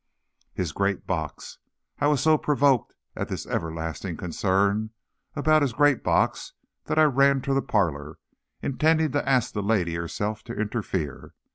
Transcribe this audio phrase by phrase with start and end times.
[0.51, 1.59] His great box!
[1.99, 4.89] I was so provoked at this everlasting concern
[5.35, 6.53] about his great box,
[6.85, 8.17] that I ran to the parlor,
[8.63, 11.35] intending to ask the lady herself to interfere.